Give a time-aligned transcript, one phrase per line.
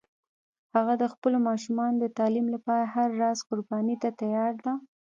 [0.75, 4.73] هغه د خپلو ماشومانو د تعلیم لپاره هر راز قربانی ته تیار ده